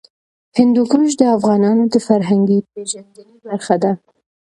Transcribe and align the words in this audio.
هندوکش 0.57 1.09
د 1.21 1.23
افغانانو 1.37 1.83
د 1.93 1.95
فرهنګي 2.07 2.57
پیژندنې 2.71 3.35
برخه 3.47 3.75
ده. 3.83 3.91